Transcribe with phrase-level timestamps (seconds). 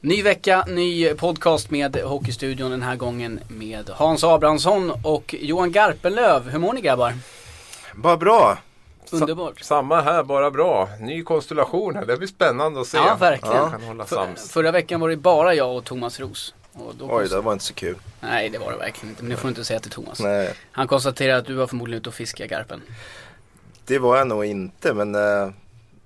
[0.00, 6.48] Ny vecka, ny podcast med Hockeystudion den här gången med Hans Abrahamsson och Johan Garpenlöv.
[6.50, 7.14] Hur mår ni grabbar?
[7.94, 8.58] Bara bra.
[9.10, 9.60] Underbart.
[9.60, 10.88] Samma här, bara bra.
[11.00, 12.06] Ny konstellation här.
[12.06, 12.96] Det blir spännande att se.
[12.96, 13.56] Ja, verkligen.
[13.56, 14.50] Ja, kan hålla sams.
[14.50, 16.54] förra veckan var det bara jag och Thomas Ros.
[16.72, 17.96] Och då Oj, det var inte så kul.
[18.20, 19.22] Nej, det var det verkligen inte.
[19.22, 20.20] Men det får du inte säga till Thomas.
[20.20, 22.82] Nej, Han konstaterar att du var förmodligen ute och fiskade Garpen.
[23.84, 24.94] det var jag nog inte.
[24.94, 25.50] Men eh,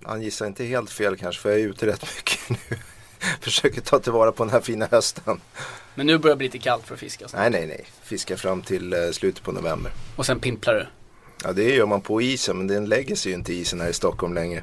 [0.05, 1.43] han gissar inte helt fel kanske.
[1.43, 2.77] För jag är ute rätt mycket nu.
[3.41, 5.41] Försöker ta tillvara på den här fina hösten.
[5.95, 7.27] Men nu börjar det bli lite kallt för att fiska.
[7.35, 7.85] Nej, nej, nej.
[8.03, 9.93] Fiska fram till eh, slutet på november.
[10.17, 10.87] Och sen pimplar du.
[11.45, 12.59] Ja, det gör man på isen.
[12.59, 14.63] Men den lägger sig ju inte i isen här i Stockholm längre.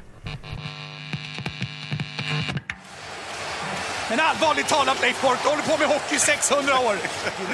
[4.10, 6.94] Men allvarligt talat Leif Boork, håller på med hockey i 600 år.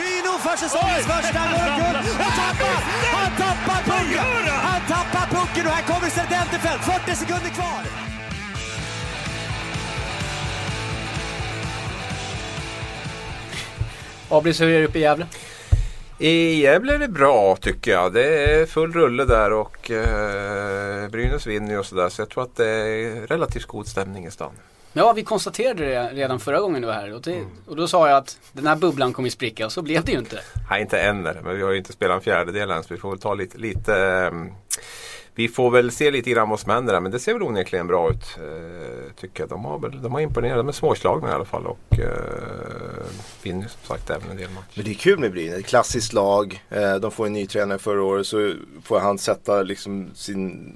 [0.00, 1.98] Ryno för säsongens första målguld.
[2.22, 2.76] Han tappar!
[3.16, 4.24] Han tappar pucken!
[4.70, 6.82] Han tappar pucken och här kommer Serdenterfelt.
[6.84, 7.82] 40 sekunder kvar.
[14.28, 15.26] Abris, hur är det uppe i Gävle?
[16.18, 18.12] I Gävle är det bra tycker jag.
[18.12, 22.08] Det är full rulle där och eh, Brynäs vinner ju och sådär.
[22.08, 24.52] Så jag tror att det är relativt god stämning i stan.
[24.92, 27.14] Ja, vi konstaterade det redan förra gången du var här.
[27.14, 30.04] Och, det, och då sa jag att den här bubblan kommer spricka och så blev
[30.04, 30.40] det ju inte.
[30.70, 33.10] Nej, inte än men vi har ju inte spelat en fjärdedel än så vi får
[33.10, 34.52] väl ta lite, lite ehm,
[35.38, 37.86] vi får väl se lite grann vad som händer där, men det ser väl onekligen
[37.86, 38.36] bra ut.
[38.36, 39.48] Eh, tycker jag.
[39.48, 40.56] De har, väl, de har imponerat.
[40.56, 43.06] De är småslagna i alla fall och eh,
[43.42, 44.72] vinner som sagt även en del matcher.
[44.74, 45.66] Men det är kul med Brynäs.
[45.66, 46.64] Klassiskt lag.
[46.70, 48.26] Eh, de får en ny tränare förra året.
[48.26, 50.74] Så får han sätta liksom sin,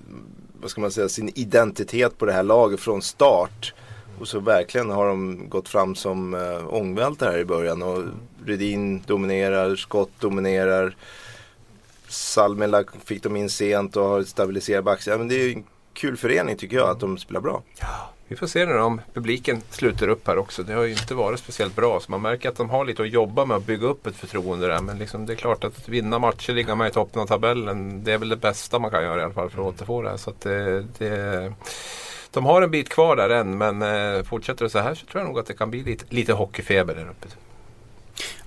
[0.60, 3.74] vad ska man säga, sin identitet på det här laget från start.
[4.18, 7.82] Och så verkligen har de gått fram som eh, ångvältare här i början.
[7.82, 8.04] Och
[8.44, 10.96] Rydin dominerar, Skott dominerar.
[12.10, 15.14] Salmela fick de in sent och har stabiliserat backsidan.
[15.14, 17.62] Ja, men det är ju en kul förening tycker jag att de spelar bra.
[18.28, 20.62] Vi får se nu om publiken sluter upp här också.
[20.62, 22.00] Det har ju inte varit speciellt bra.
[22.00, 24.66] Så man märker att de har lite att jobba med att bygga upp ett förtroende
[24.66, 24.80] där.
[24.80, 28.04] Men liksom, det är klart att vinna matcher, ligga med i toppen av tabellen.
[28.04, 30.10] Det är väl det bästa man kan göra i alla fall för att återfå det
[30.10, 30.16] här.
[30.16, 31.52] Så att det, det,
[32.30, 33.58] de har en bit kvar där än.
[33.58, 36.04] Men eh, fortsätter det så här så tror jag nog att det kan bli lite,
[36.08, 37.28] lite hockeyfeber där uppe.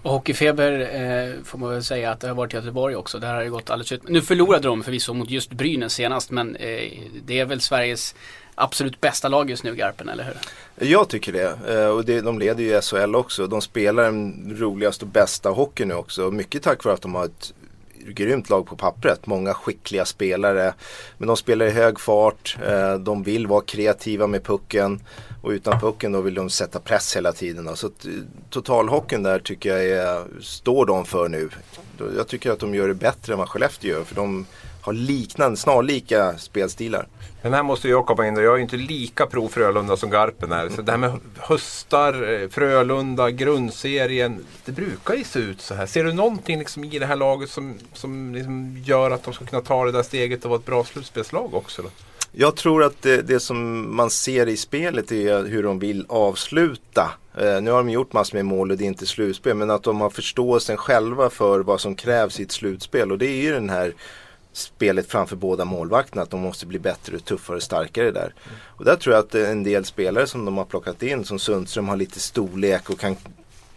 [0.03, 3.19] Och hockeyfeber eh, får man väl säga att det har varit i Göteborg också.
[3.19, 4.09] Där har det gått alldeles ut.
[4.09, 6.91] Nu förlorade de förvisso mot just Brynäs senast men eh,
[7.25, 8.15] det är väl Sveriges
[8.55, 10.87] absolut bästa lag just nu Garpen, eller hur?
[10.87, 11.57] Jag tycker det.
[11.73, 13.47] Eh, Och det, de leder ju SHL också.
[13.47, 16.31] De spelar den roligaste och bästa hockeyn nu också.
[16.31, 17.53] Mycket tack vare att de har ett
[18.07, 19.25] grymt lag på pappret.
[19.25, 20.73] Många skickliga spelare.
[21.17, 22.57] Men de spelar i hög fart.
[22.67, 25.01] Eh, de vill vara kreativa med pucken.
[25.41, 27.65] Och utan pucken då vill de sätta press hela tiden.
[27.65, 27.75] då.
[27.75, 27.91] Så eh,
[28.49, 31.49] totalhockeyn där tycker jag är, står de för nu.
[32.17, 34.03] Jag tycker att de gör det bättre än vad Skellefteå gör.
[34.03, 34.45] För de
[34.83, 37.07] har liknande, snarlika spelstilar.
[37.41, 40.09] Men här måste jag komma in och jag är ju inte lika pro Frölunda som
[40.09, 40.69] Garpen är.
[40.69, 44.45] Så det här med höstar, eh, Frölunda, grundserien.
[44.65, 45.85] Det brukar ju se ut så här.
[45.85, 49.45] Ser du någonting liksom i det här laget som, som liksom gör att de ska
[49.45, 51.81] kunna ta det där steget och vara ett bra slutspelslag också?
[51.81, 51.89] Då?
[52.31, 57.11] Jag tror att det, det som man ser i spelet är hur de vill avsluta.
[57.37, 59.55] Eh, nu har de gjort massor med mål och det är inte slutspel.
[59.55, 63.11] Men att de har förståelsen själva för vad som krävs i ett slutspel.
[63.11, 63.93] Och det är ju den här
[64.53, 66.21] spelet framför båda målvakterna.
[66.21, 68.33] Att de måste bli bättre, tuffare och starkare där.
[68.77, 71.39] Och där tror jag att eh, en del spelare som de har plockat in, som
[71.39, 73.15] Sundström har lite storlek och kan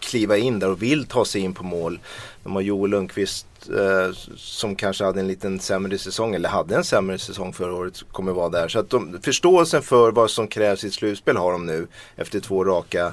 [0.01, 2.01] kliva in där och vill ta sig in på mål.
[2.43, 6.85] De har Joel Lundqvist eh, som kanske hade en liten sämre säsong eller hade en
[6.85, 8.69] sämre säsong förra året kommer vara där.
[8.69, 12.41] Så att de, förståelsen för vad som krävs i ett slutspel har de nu efter
[12.41, 13.13] två raka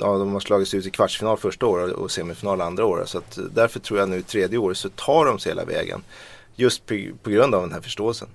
[0.00, 3.08] ja, de har slagits ut i kvartsfinal första året och semifinal andra året.
[3.08, 6.02] Så att därför tror jag nu tredje året så tar de sig hela vägen.
[6.54, 8.28] Just på, på grund av den här förståelsen.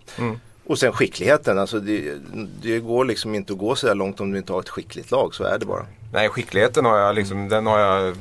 [0.66, 2.18] Och sen skickligheten, alltså det,
[2.62, 5.12] det går liksom inte att gå så här långt om du inte har ett skickligt
[5.12, 5.86] lag, så är det bara.
[6.14, 8.16] Nej, skickligheten har jag liksom, den har jag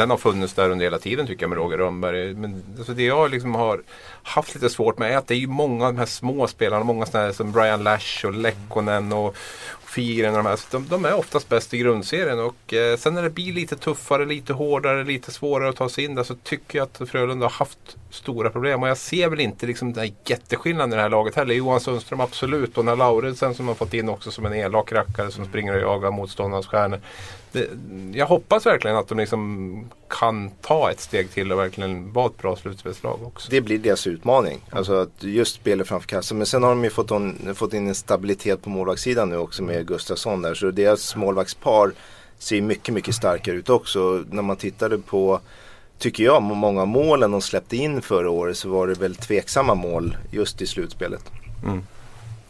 [0.00, 2.34] den har funnits där under hela tiden tycker jag med Roger Rönnberg.
[2.34, 3.82] Men alltså det jag liksom har
[4.22, 6.84] haft lite svårt med är att det är ju många av de här små spelarna,
[6.84, 9.36] många sådana som Brian Lash och Lekkonen och
[9.90, 10.60] Figren och de här.
[10.70, 14.26] De, de är oftast bäst i grundserien och eh, sen när det blir lite tuffare,
[14.26, 17.50] lite hårdare, lite svårare att ta sig in där så tycker jag att Frölunda har
[17.50, 18.82] haft stora problem.
[18.82, 21.54] Och jag ser väl inte liksom den här jätteskillnaden i det här laget heller.
[21.54, 24.92] Johan Sundström absolut och den här Lauritsen som har fått in också som en elak
[24.92, 27.00] rackare som springer och jagar motståndarnas stjärnor.
[27.52, 27.68] Det,
[28.12, 32.38] jag hoppas verkligen att de liksom kan ta ett steg till och verkligen vara ett
[32.38, 33.50] bra slutspelslag också.
[33.50, 34.60] Det blir deras utmaning.
[34.70, 36.38] Alltså att just spela framför kassan.
[36.38, 39.62] Men sen har de ju fått, on, fått in en stabilitet på målvaktssidan nu också
[39.62, 40.54] med Gustafsson där.
[40.54, 41.92] Så deras målvaktspar
[42.38, 44.24] ser mycket, mycket starkare ut också.
[44.30, 45.40] När man tittade på,
[46.00, 49.74] tycker jag, många av målen de släppte in förra året så var det väl tveksamma
[49.74, 51.30] mål just i slutspelet.
[51.64, 51.82] Mm.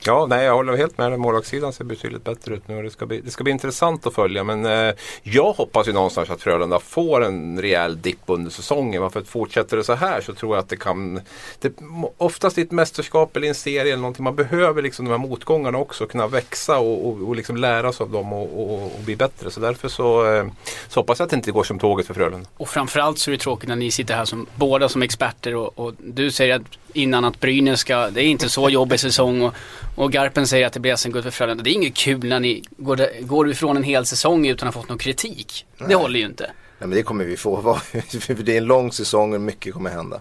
[0.05, 1.19] Ja, nej jag håller helt med.
[1.19, 4.15] Målvaktssidan ser betydligt bättre ut nu och det ska bli, det ska bli intressant att
[4.15, 4.45] följa.
[4.45, 9.11] Men eh, jag hoppas ju någonstans att Frölunda får en rejäl dipp under säsongen.
[9.11, 11.21] För fortsätter det så här så tror jag att det kan,
[11.61, 11.73] det,
[12.17, 15.79] oftast i ett mästerskap eller en serie eller någonting, man behöver liksom de här motgångarna
[15.79, 19.17] också kunna växa och, och, och liksom lära sig av dem och, och, och, bli
[19.17, 19.51] bättre.
[19.51, 20.47] Så därför så, eh,
[20.89, 22.49] så hoppas jag att det inte går som tåget för Frölunda.
[22.57, 25.79] Och framförallt så är det tråkigt när ni sitter här som båda som experter och,
[25.79, 26.63] och du säger att
[26.93, 29.55] innan att Brynäs ska, det är inte så jobbig säsong och,
[30.01, 31.63] och Garpen säger att det blir SM-guld för Frölunda.
[31.63, 34.83] Det är inget kul när ni går, går ifrån en hel säsong utan att ha
[34.83, 35.67] fått någon kritik.
[35.79, 35.89] Nej.
[35.89, 36.45] Det håller ju inte.
[36.45, 37.79] Nej men det kommer vi få.
[38.27, 40.21] Det är en lång säsong och mycket kommer hända.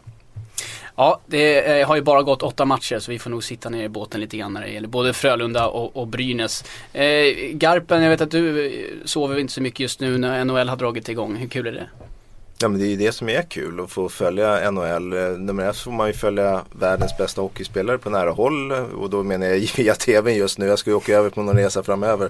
[0.96, 3.90] Ja, det har ju bara gått åtta matcher så vi får nog sitta ner i
[3.90, 6.64] båten lite grann när det gäller både Frölunda och, och Brynäs.
[6.94, 7.04] Eh,
[7.54, 11.10] Garpen, jag vet att du sover inte så mycket just nu när NHL har dragit
[11.10, 11.36] igång.
[11.36, 11.90] Hur kul är det?
[12.62, 15.14] Ja men det är ju det som är kul att få följa NHL.
[15.14, 18.84] Eh, nummer ett så får man ju följa världens bästa hockeyspelare på nära håll eh,
[18.84, 20.66] och då menar jag via tvn just nu.
[20.66, 22.30] Jag ska ju åka över på någon resa framöver.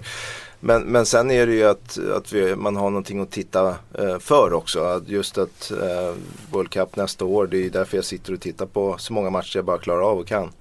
[0.60, 4.20] Men, men sen är det ju att, att vi, man har någonting att titta eh,
[4.20, 5.04] för också.
[5.06, 6.14] Just att eh,
[6.52, 9.30] World Cup nästa år, det är ju därför jag sitter och tittar på så många
[9.30, 10.52] matcher jag bara klarar av och kan.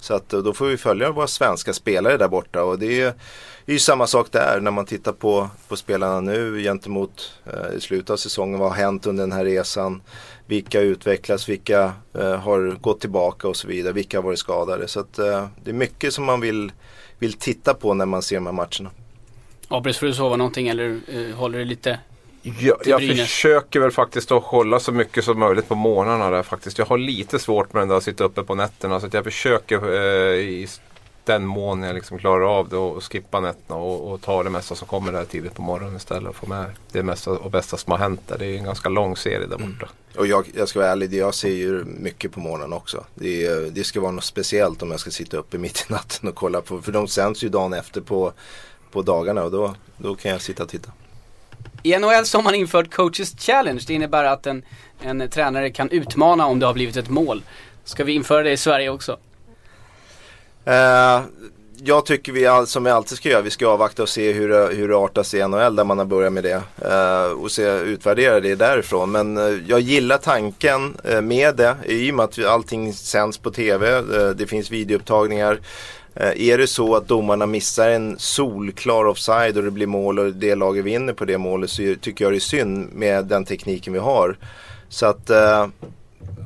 [0.00, 3.14] Så att eh, då får vi följa våra svenska spelare där borta och det är
[3.68, 7.76] det är ju samma sak där när man tittar på, på spelarna nu gentemot eh,
[7.76, 8.60] i slutet av säsongen.
[8.60, 10.02] Vad har hänt under den här resan?
[10.46, 11.48] Vilka utvecklas?
[11.48, 13.92] Vilka eh, har gått tillbaka och så vidare?
[13.92, 14.88] Vilka har varit skadade?
[14.88, 16.72] Så att, eh, det är mycket som man vill,
[17.18, 18.90] vill titta på när man ser de här matcherna.
[19.68, 21.98] Abris, får du sova någonting eller eh, håller du lite
[22.42, 26.78] jag, jag försöker väl faktiskt att hålla så mycket som möjligt på morgnarna där faktiskt.
[26.78, 29.24] Jag har lite svårt med den där att sitta uppe på nätterna så att jag
[29.24, 30.68] försöker eh, i
[31.28, 34.74] den mån jag liksom klarar av det och skippa nätterna och, och ta det mesta
[34.74, 37.90] som kommer där tidigt på morgonen istället och få med det mesta och bästa som
[37.90, 38.38] har hänt där.
[38.38, 39.64] Det är en ganska lång serie där borta.
[39.64, 40.18] Mm.
[40.18, 43.04] Och jag, jag ska vara ärlig, jag ser ju mycket på morgonen också.
[43.14, 46.34] Det, det ska vara något speciellt om jag ska sitta uppe mitt i natten och
[46.34, 48.32] kolla på, för de sänds ju dagen efter på,
[48.90, 50.92] på dagarna och då, då kan jag sitta och titta.
[51.82, 53.84] I NHL så har man infört coaches challenge.
[53.86, 54.64] Det innebär att en,
[55.00, 57.42] en tränare kan utmana om det har blivit ett mål.
[57.84, 59.18] Ska vi införa det i Sverige också?
[60.68, 61.22] Eh,
[61.84, 64.48] jag tycker vi, all, som vi alltid ska göra, vi ska avvakta och se hur,
[64.48, 66.62] det, hur det artas i NHL där man har börjat med det.
[66.84, 69.10] Eh, och se, utvärdera det därifrån.
[69.10, 73.50] Men eh, jag gillar tanken eh, med det i och med att allting sänds på
[73.50, 73.96] TV.
[73.96, 75.60] Eh, det finns videoupptagningar.
[76.14, 80.54] Är det så att domarna missar en solklar offside och det blir mål och det
[80.54, 83.98] laget vinner på det målet så tycker jag det är synd med den tekniken vi
[83.98, 84.36] har.
[84.88, 85.30] Så att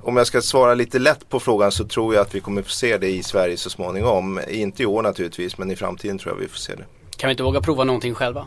[0.02, 2.70] om jag ska svara lite lätt på frågan så tror jag att vi kommer få
[2.70, 4.40] se det i Sverige så småningom.
[4.48, 6.84] Inte i år naturligtvis men i framtiden tror jag vi får se det.
[7.16, 8.46] Kan vi inte våga prova någonting själva?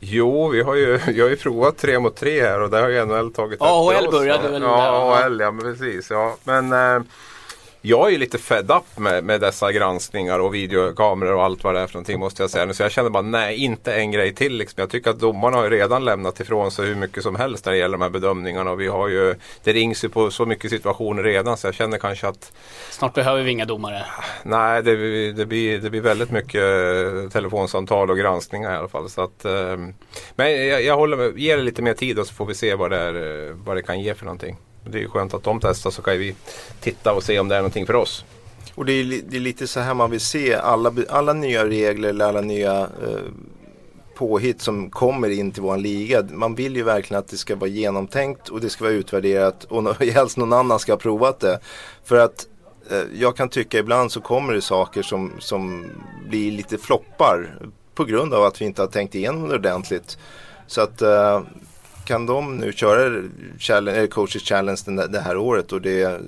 [0.00, 2.88] Jo, vi har ju, jag har ju provat tre mot tre här och där har
[2.88, 6.10] ju NHL tagit AHL började väl Ja, AHL ja, men precis.
[6.10, 6.36] Ja.
[6.44, 7.02] Men eh,
[7.82, 11.80] jag är lite fed up med, med dessa granskningar och videokameror och allt vad det
[11.80, 12.74] är för någonting måste jag säga.
[12.74, 14.56] Så jag känner bara nej, inte en grej till.
[14.56, 14.80] Liksom.
[14.80, 17.72] Jag tycker att domarna har ju redan lämnat ifrån sig hur mycket som helst när
[17.72, 18.70] det gäller de här bedömningarna.
[18.70, 19.34] Och vi har ju,
[19.64, 22.52] det rings ju på så mycket situationer redan så jag känner kanske att
[22.90, 24.04] Snart behöver vi inga domare.
[24.42, 26.62] Nej, det, det, blir, det blir väldigt mycket
[27.32, 29.10] telefonsamtal och granskningar i alla fall.
[29.10, 29.76] Så att, eh,
[30.36, 32.74] men jag, jag håller med, ger det lite mer tid och så får vi se
[32.74, 34.56] vad det, är, vad det kan ge för någonting.
[34.84, 36.34] Det är skönt att de testar så kan vi
[36.80, 38.24] titta och se om det är någonting för oss.
[38.74, 42.08] Och det är, det är lite så här man vill se alla, alla nya regler
[42.08, 43.32] eller alla nya eh,
[44.14, 46.22] påhitt som kommer in till våran liga.
[46.30, 49.94] Man vill ju verkligen att det ska vara genomtänkt och det ska vara utvärderat och
[50.04, 51.60] helst någon annan ska ha provat det.
[52.04, 52.46] För att
[52.90, 55.90] eh, jag kan tycka ibland så kommer det saker som, som
[56.28, 57.58] blir lite floppar
[57.94, 60.18] på grund av att vi inte har tänkt igenom det ordentligt.
[60.66, 61.42] Så att eh,
[62.08, 63.22] kan de nu köra
[63.58, 66.20] challenge, coaches challenge det här året och det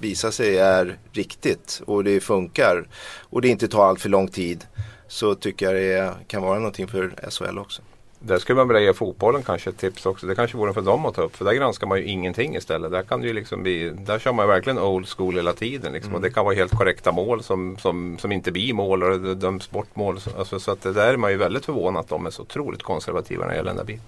[0.00, 2.86] visar sig är riktigt och det funkar
[3.30, 4.66] och det inte tar allt för lång tid
[5.08, 7.82] så tycker jag det kan vara någonting för SHL också.
[8.18, 10.26] Där skulle man vilja ge fotbollen kanske ett tips också.
[10.26, 11.36] Det kanske vore för dem att ta upp.
[11.36, 12.90] För där granskar man ju ingenting istället.
[12.90, 15.92] Där, kan det ju liksom bli, där kör man verkligen old school hela tiden.
[15.92, 16.10] Liksom.
[16.10, 16.16] Mm.
[16.16, 19.70] Och det kan vara helt korrekta mål som, som, som inte blir mål och döms
[19.70, 20.18] bort mål.
[20.38, 22.82] Alltså, så att det där är man ju väldigt förvånad att de är så otroligt
[22.82, 24.04] konservativa när det gäller den där biten.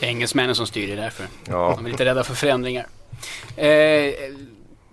[0.00, 1.26] Det är engelsmännen som styr det därför.
[1.48, 1.74] Ja.
[1.76, 2.86] De är lite rädda för förändringar.
[3.56, 4.14] Eh,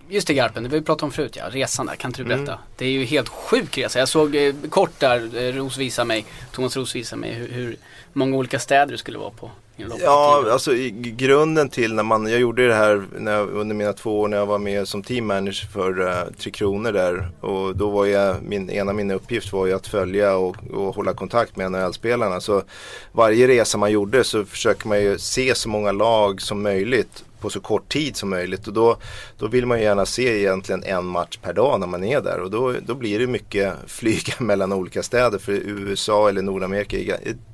[0.10, 1.50] just det Garpen, det vi pratat om förut ja.
[1.50, 2.52] Resan där, kan inte du berätta?
[2.52, 2.66] Mm.
[2.76, 4.00] Det är ju helt sjuk resa.
[4.00, 7.78] Jag såg eh, kort där, eh, Ros visade mig, Thomas Ros visade mig hur, hur,
[8.14, 9.52] många olika städer det skulle vara på.
[9.78, 13.94] Ja, alltså i grunden till när man, jag gjorde det här när jag, under mina
[13.94, 17.30] två år när jag var med som teammanager för uh, Tre Kronor där.
[17.42, 20.96] Och då var jag, min, en av mina uppgifter var ju att följa och, och
[20.96, 22.42] hålla kontakt med NHL-spelarna.
[22.42, 22.64] Så
[23.12, 27.50] varje resa man gjorde så försöker man ju se så många lag som möjligt på
[27.50, 28.68] så kort tid som möjligt.
[28.68, 28.98] Och då,
[29.38, 32.40] då vill man ju gärna se egentligen en match per dag när man är där.
[32.40, 35.38] Och då, då blir det mycket flyga mellan olika städer.
[35.38, 36.98] För USA eller Nordamerika,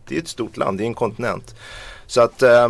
[0.07, 1.55] det är ett stort land, det är en kontinent.
[2.11, 2.63] Så att eh,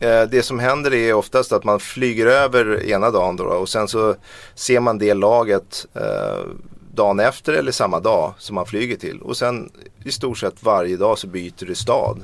[0.00, 3.88] eh, det som händer är oftast att man flyger över ena dagen då, och sen
[3.88, 4.14] så
[4.54, 6.46] ser man det laget eh,
[6.94, 9.20] dagen efter eller samma dag som man flyger till.
[9.20, 9.70] Och sen
[10.04, 12.20] i stort sett varje dag så byter du stad.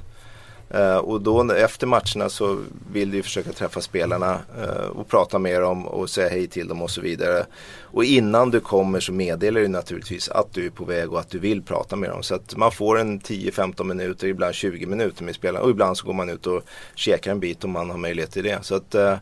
[0.74, 5.62] Uh, och då efter matcherna så vill du försöka träffa spelarna uh, och prata med
[5.62, 7.46] dem och säga hej till dem och så vidare.
[7.82, 11.30] Och innan du kommer så meddelar du naturligtvis att du är på väg och att
[11.30, 12.22] du vill prata med dem.
[12.22, 16.06] Så att man får en 10-15 minuter, ibland 20 minuter med spelarna och ibland så
[16.06, 16.62] går man ut och
[16.94, 18.58] käkar en bit om man har möjlighet till det.
[18.62, 19.14] Så att, uh,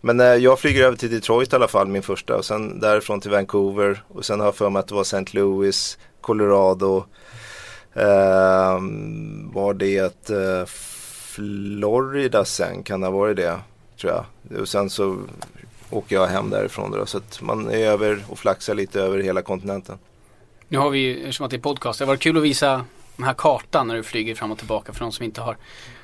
[0.00, 3.30] men jag flyger över till Detroit i alla fall, min första och sen därifrån till
[3.30, 5.24] Vancouver och sen har jag för mig att det var St.
[5.32, 7.04] Louis, Colorado
[7.94, 13.58] Ehm, var det eh, Florida sen, kan det ha varit det?
[14.00, 14.60] Tror jag.
[14.60, 15.18] Och sen så
[15.90, 17.06] åker jag hem därifrån då.
[17.06, 19.98] Så att man är över och flaxar lite över hela kontinenten.
[20.68, 22.84] Nu har vi, ju, eftersom att det är podcast, det var kul att visa
[23.16, 25.56] den här kartan när du flyger fram och tillbaka för de som inte har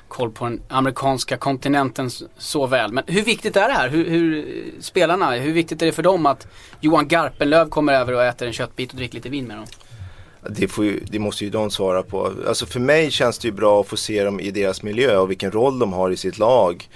[0.07, 2.91] koll på den amerikanska kontinenten så väl.
[2.91, 3.89] Men hur viktigt är det här?
[3.89, 4.45] Hur, hur,
[4.79, 6.47] spelarna, hur viktigt är det för dem att
[6.79, 9.65] Johan Garpenlöv kommer över och äter en köttbit och dricker lite vin med dem?
[10.49, 12.31] Det, ju, det, måste ju de svara på.
[12.47, 15.29] Alltså för mig känns det ju bra att få se dem i deras miljö och
[15.29, 16.89] vilken roll de har i sitt lag.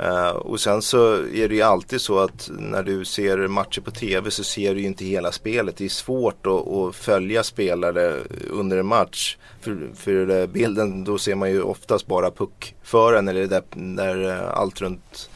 [0.00, 3.90] Uh, och sen så är det ju alltid så att när du ser matcher på
[3.90, 5.76] tv så ser du ju inte hela spelet.
[5.76, 8.16] Det är svårt att, att följa spelare
[8.50, 9.36] under en match.
[9.60, 15.30] För, för bilden, då ser man ju oftast bara puckföraren eller där, där allt, runt,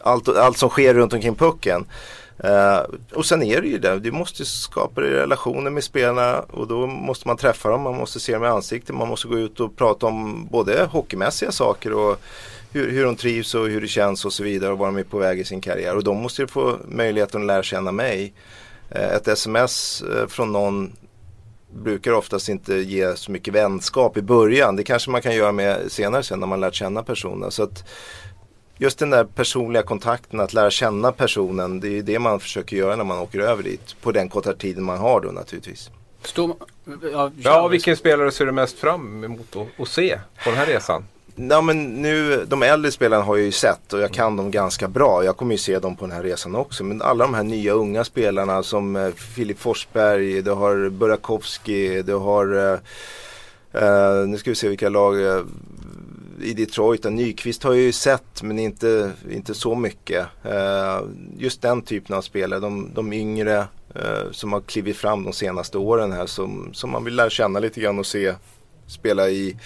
[0.00, 1.86] allt, allt som sker runt omkring pucken.
[2.44, 6.86] Uh, och sen är det ju det, du måste skapa relationer med spelarna och då
[6.86, 9.76] måste man träffa dem, man måste se dem i ansiktet, man måste gå ut och
[9.76, 12.20] prata om både hockeymässiga saker och
[12.72, 15.04] hur, hur de trivs och hur det känns och så vidare och var de är
[15.04, 15.96] på väg i sin karriär.
[15.96, 18.32] Och de måste ju få möjligheten att lära känna mig.
[18.96, 20.92] Uh, ett sms eh, från någon
[21.74, 24.76] brukar oftast inte ge så mycket vänskap i början.
[24.76, 27.50] Det kanske man kan göra med senare sen när man lärt känna personen.
[27.50, 27.84] Så att
[28.78, 32.96] just den där personliga kontakten, att lära känna personen, det är det man försöker göra
[32.96, 33.96] när man åker över dit.
[34.02, 35.90] På den korta tiden man har då naturligtvis.
[36.22, 36.56] Stå,
[37.12, 40.66] ja, ja, vilken spelare ser du mest fram emot att, att se på den här
[40.66, 41.04] resan?
[41.36, 44.88] Ja, men nu, de äldre spelarna har jag ju sett och jag kan dem ganska
[44.88, 45.24] bra.
[45.24, 46.84] Jag kommer ju se dem på den här resan också.
[46.84, 52.14] Men alla de här nya unga spelarna som eh, Filip Forsberg, du har Burakovsky, du
[52.14, 55.14] har uh, nu ska vi se vilka lag.
[56.42, 57.04] I Detroit.
[57.04, 60.26] Nyqvist har jag ju sett men inte, inte så mycket.
[60.42, 61.00] Eh,
[61.38, 63.58] just den typen av spelare, de, de yngre
[63.94, 67.58] eh, som har klivit fram de senaste åren här som, som man vill lära känna
[67.60, 68.34] lite grann och se
[68.86, 69.56] spela i,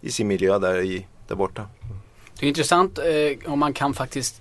[0.00, 1.66] i sin miljö där, i, där borta.
[2.40, 4.40] Det är intressant eh, om man kan faktiskt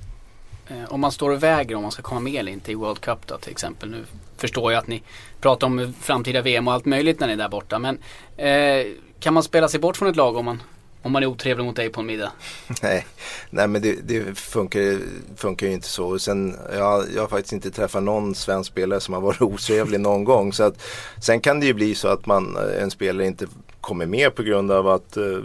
[0.68, 3.02] eh, om man står och väger om man ska komma med eller inte i World
[3.02, 3.90] Cup då till exempel.
[3.90, 4.06] Nu
[4.38, 5.04] förstår jag att ni
[5.42, 7.80] pratar om framtida VM och allt möjligt när ni är där borta.
[7.80, 8.00] Men
[8.38, 8.88] eh,
[9.20, 10.62] kan man spela sig bort från ett lag om man
[11.02, 12.32] om man är otrevlig mot dig på en middag?
[12.82, 13.06] nej,
[13.50, 15.00] nej men det, det funkar,
[15.36, 16.20] funkar ju inte så.
[16.20, 20.24] Sen, jag, jag har faktiskt inte träffat någon svensk spelare som har varit otrevlig någon
[20.24, 20.54] gång.
[20.54, 20.82] Så att,
[21.22, 23.48] sen kan det ju bli så att man, eh, en spelare inte
[23.82, 25.40] kommer med på grund av att eh,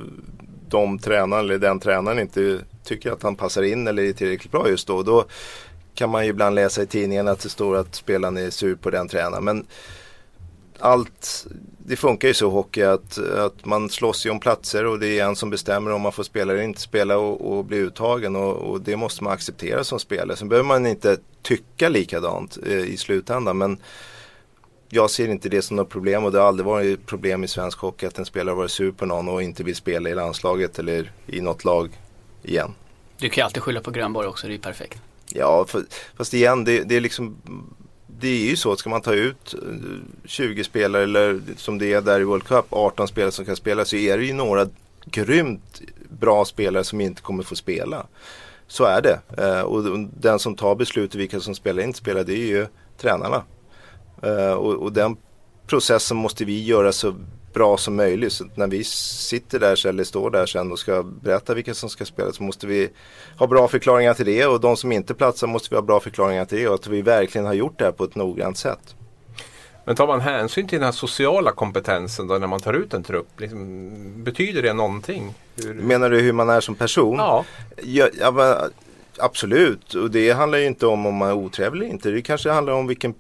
[0.69, 4.69] de tränaren eller den tränaren inte tycker att han passar in eller är tillräckligt bra
[4.69, 5.03] just då.
[5.03, 5.25] Då
[5.95, 8.91] kan man ju ibland läsa i tidningen att det står att spelaren är sur på
[8.91, 9.45] den tränaren.
[9.45, 9.67] Men
[10.83, 11.47] allt,
[11.79, 15.25] det funkar ju så hockey att, att man slåss ju om platser och det är
[15.25, 18.57] en som bestämmer om man får spela eller inte spela och, och bli uttagen och,
[18.57, 20.37] och, det måste man acceptera som spelare.
[20.37, 23.79] Sen behöver man inte tycka likadant eh, i slutändan men
[24.89, 27.79] jag ser inte det som något problem och det har aldrig varit problem i svensk
[27.79, 31.13] hockey att en spelare varit sur på någon och inte vill spela i landslaget eller
[31.27, 32.01] i något lag
[32.43, 32.75] igen.
[33.19, 34.99] Du kan ju alltid skylla på Grönborg också, det är ju perfekt.
[35.33, 35.85] Ja, för,
[36.17, 37.37] fast igen det, det är liksom
[38.23, 39.61] det är ju så att ska man ta ut eh,
[40.25, 43.85] 20 spelare eller som det är där i World Cup 18 spelare som kan spela
[43.85, 44.69] så är det ju några
[45.05, 48.07] grymt bra spelare som inte kommer få spela.
[48.67, 49.21] Så är det.
[49.43, 52.67] Eh, och den som tar beslutet vilka som spelar och inte spelar det är ju
[52.99, 53.45] tränarna.
[54.23, 55.17] Eh, och, och den
[55.67, 57.15] processen måste vi göra så
[57.53, 58.33] bra som möjligt.
[58.33, 62.05] Så när vi sitter där eller står där sen och ska berätta vilka som ska
[62.05, 62.91] spela så måste vi
[63.39, 66.45] ha bra förklaringar till det och de som inte platsar måste vi ha bra förklaringar
[66.45, 68.95] till det och att vi verkligen har gjort det här på ett noggrant sätt.
[69.85, 73.03] Men tar man hänsyn till den här sociala kompetensen då när man tar ut en
[73.03, 73.41] trupp?
[73.41, 75.35] Liksom, betyder det någonting?
[75.57, 75.75] Hur...
[75.75, 77.17] Menar du hur man är som person?
[77.19, 77.45] Ja.
[77.83, 78.69] ja, ja
[79.19, 82.11] absolut, och det handlar ju inte om om man är otrevlig eller inte.
[82.11, 83.15] Det kanske handlar om vilken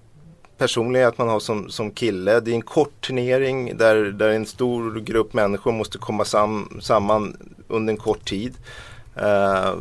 [0.62, 2.40] personlighet man har som, som kille.
[2.40, 7.36] Det är en kort turnering där, där en stor grupp människor måste komma sam, samman
[7.68, 8.54] under en kort tid.
[9.16, 9.74] Uh,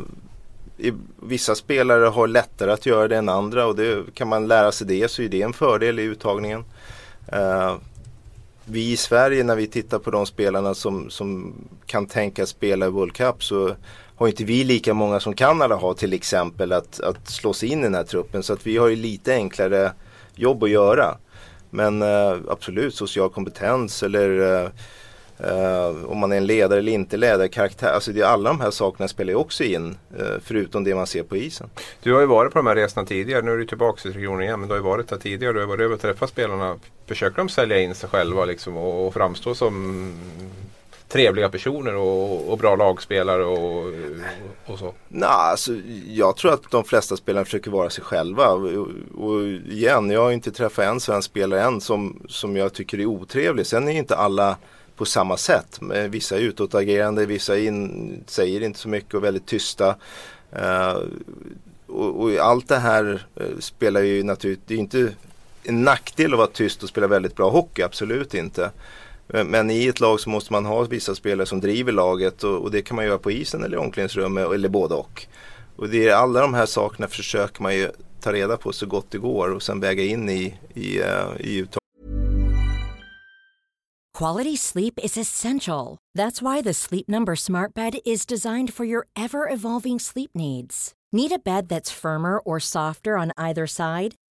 [0.78, 4.72] i, vissa spelare har lättare att göra det än andra och det, kan man lära
[4.72, 6.64] sig det så är det en fördel i uttagningen.
[7.32, 7.74] Uh,
[8.64, 11.54] vi i Sverige när vi tittar på de spelarna som, som
[11.86, 13.74] kan tänka spela i World Cup så
[14.16, 17.80] har inte vi lika många som Kanada har till exempel att, att slå sig in
[17.80, 18.42] i den här truppen.
[18.42, 19.92] Så att vi har ju lite enklare
[20.42, 21.16] jobb att göra.
[21.70, 24.70] Men eh, absolut social kompetens eller
[25.44, 27.92] Uh, om man är en ledare eller inte ledare, karaktär.
[27.92, 29.96] Alltså det, alla de här sakerna spelar ju också in.
[30.20, 31.70] Uh, förutom det man ser på isen.
[32.02, 33.42] Du har ju varit på de här resorna tidigare.
[33.42, 34.60] Nu är du tillbaka i regionen igen.
[34.60, 35.52] Men du har ju varit där tidigare.
[35.52, 36.76] Du har varit över och träffat spelarna.
[37.06, 40.12] Försöker de sälja in sig själva liksom, och, och framstå som
[41.12, 43.92] trevliga personer och, och bra lagspelare och,
[44.66, 44.94] och så?
[45.08, 45.72] Nej, alltså,
[46.06, 48.48] jag tror att de flesta spelarna försöker vara sig själva.
[48.48, 53.00] Och, och igen, jag har inte träffat en svensk spelare än som, som jag tycker
[53.00, 53.66] är otrevlig.
[53.66, 54.56] Sen är inte alla
[54.96, 55.80] på samma sätt.
[56.08, 59.96] Vissa är utåtagerande, vissa in, säger inte så mycket och väldigt tysta.
[60.56, 61.02] Uh,
[61.86, 65.12] och, och, allt det här eh, spelar ju naturligtvis, det är inte
[65.64, 68.70] en nackdel att vara tyst och spela väldigt bra hockey, absolut inte.
[69.32, 72.62] Eh, men, i ett lag så måste man ha vissa spelare som driver laget och,
[72.62, 75.26] och det kan man göra på isen eller i omklädningsrummet eller både och.
[75.76, 79.10] Och det är alla de här sakerna försöker man ju ta reda på så gott
[79.10, 81.78] det går och sen väga in i, i, uh, i uttaget.
[84.18, 85.98] Quality sleep is essential.
[86.18, 90.92] That's why the Sleep Number smart bed is designed for your ever evolving sleep needs.
[91.12, 94.14] Need a bed that's firmer or softer on either side?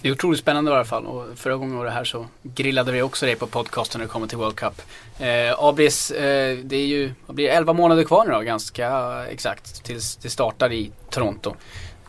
[0.00, 2.92] Det är otroligt spännande i alla fall och förra gången var det här så grillade
[2.92, 4.82] vi också dig på podcasten när det kommer till World Cup.
[5.18, 9.84] Eh, Abris, eh, det är ju, det blir 11 månader kvar nu då ganska exakt
[9.84, 11.56] tills det startar i Toronto.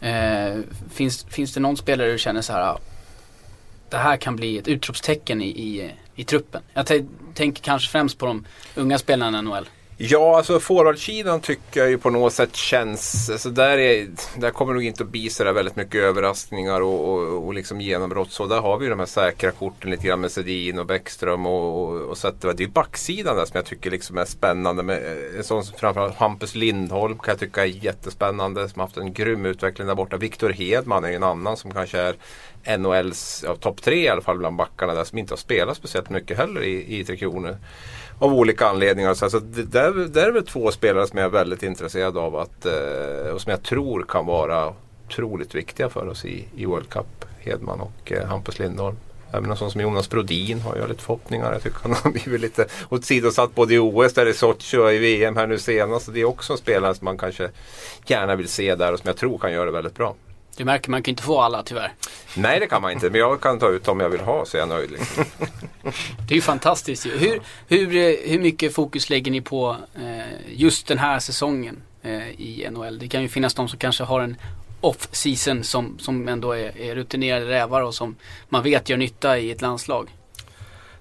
[0.01, 0.60] Eh,
[0.91, 2.77] finns, finns det någon spelare du känner så här
[3.89, 6.62] det här kan bli ett utropstecken i, i, i truppen.
[6.73, 6.88] Jag
[7.33, 9.65] tänker kanske främst på de unga spelarna i NHL.
[9.99, 14.07] Ja, alltså forwardsidan tycker jag ju på något sätt känns, alltså där, är,
[14.38, 18.31] där kommer nog inte att bli sådär väldigt mycket överraskningar och, och, och liksom genombrott.
[18.31, 21.45] Så där har vi ju de här säkra korten lite grann med Sedin och Bäckström
[21.45, 22.57] och, och, och Zetterberg.
[22.57, 24.83] Det är ju backsidan där som jag tycker liksom är spännande.
[24.83, 25.01] Med
[25.38, 28.69] en sån som framförallt Hampus Lindholm kan jag tycka är jättespännande.
[28.69, 30.17] Som har haft en grym utveckling där borta.
[30.17, 32.15] Viktor Hedman är ju en annan som kanske är
[32.77, 36.10] NHLs ja, topp tre i alla fall bland backarna där som inte har spelat speciellt
[36.10, 37.57] mycket heller i, i Tre Kronor.
[38.19, 39.13] Av olika anledningar.
[39.13, 42.36] Så alltså, det, där, där är väl två spelare som jag är väldigt intresserad av
[42.36, 44.73] att, eh, och som jag tror kan vara
[45.06, 47.25] otroligt viktiga för oss i, i World Cup.
[47.39, 48.95] Hedman och eh, Hampus Lindholm.
[49.32, 51.53] Även en sån som Jonas Brodin har jag lite förhoppningar.
[51.53, 54.97] Jag tycker han har blivit lite åsidosatt både i OS där i Sochi och i
[54.97, 56.13] VM här nu senast.
[56.13, 57.49] Det är också en spelare som man kanske
[58.06, 60.15] gärna vill se där och som jag tror kan göra det väldigt bra.
[60.57, 61.93] Du märker, man kan inte få alla tyvärr.
[62.35, 63.09] Nej, det kan man inte.
[63.09, 64.91] Men jag kan ta ut dem jag vill ha så är jag nöjd.
[64.91, 65.23] Liksom.
[66.27, 70.97] det är ju fantastiskt hur, hur, hur mycket fokus lägger ni på eh, just den
[70.97, 72.99] här säsongen eh, i NHL?
[72.99, 74.37] Det kan ju finnas de som kanske har en
[74.81, 78.15] off-season som, som ändå är, är rutinerade rävar och som
[78.49, 80.09] man vet gör nytta i ett landslag.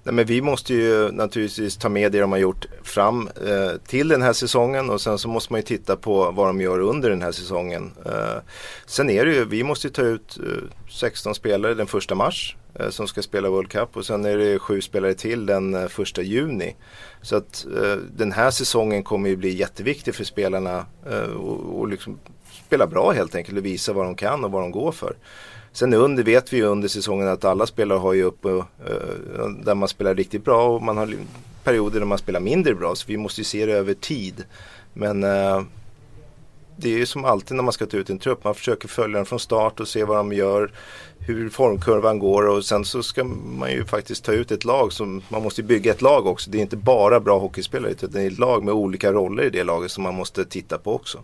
[0.07, 4.09] Nej, men vi måste ju naturligtvis ta med det de har gjort fram eh, till
[4.09, 7.11] den här säsongen och sen så måste man ju titta på vad de gör under
[7.11, 7.93] den här säsongen.
[8.05, 8.43] Eh,
[8.87, 12.89] sen är det ju, vi måste ta ut eh, 16 spelare den första mars eh,
[12.89, 16.23] som ska spela World Cup och sen är det sju spelare till den eh, första
[16.23, 16.77] juni.
[17.23, 21.89] Så att eh, den här säsongen kommer ju bli jätteviktig för spelarna eh, och, och
[21.89, 22.19] liksom
[22.67, 25.17] spela bra helt enkelt och visa vad de kan och vad de går för.
[25.77, 28.65] Sen under vet vi ju under säsongen att alla spelare har ju upp uh,
[29.65, 31.15] där man spelar riktigt bra och man har
[31.65, 32.95] perioder där man spelar mindre bra.
[32.95, 34.45] Så vi måste ju se det över tid.
[34.93, 35.63] Men uh,
[36.77, 38.45] det är ju som alltid när man ska ta ut en trupp.
[38.45, 40.71] Man försöker följa den från start och se vad de gör
[41.27, 45.23] hur formkurvan går och sen så ska man ju faktiskt ta ut ett lag som
[45.29, 46.51] man måste bygga ett lag också.
[46.51, 49.51] Det är inte bara bra hockeyspelare utan det är ett lag med olika roller i
[49.51, 51.19] det laget som man måste titta på också.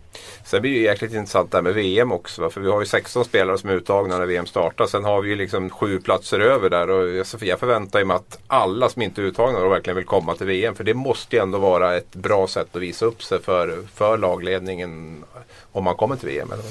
[0.45, 2.49] Sen blir det ju jäkligt intressant det här med VM också.
[2.49, 4.85] För vi har ju 16 spelare som är uttagna när VM startar.
[4.85, 8.89] Sen har vi ju liksom sju platser över där och jag förväntar mig att alla
[8.89, 10.75] som inte är uttagna då verkligen vill komma till VM.
[10.75, 14.17] För det måste ju ändå vara ett bra sätt att visa upp sig för, för
[14.17, 15.23] lagledningen
[15.71, 16.51] om man kommer till VM.
[16.51, 16.63] Eller?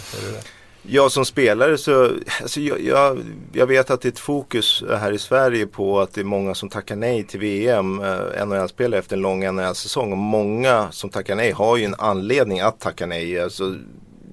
[0.82, 2.10] Jag som spelare så,
[2.42, 3.18] alltså jag, jag,
[3.52, 6.54] jag, vet att det är ett fokus här i Sverige på att det är många
[6.54, 10.12] som tackar nej till VM, eh, NHL-spelare efter en lång NHL-säsong.
[10.12, 13.40] Och många som tackar nej har ju en anledning att tacka nej.
[13.40, 13.76] Alltså,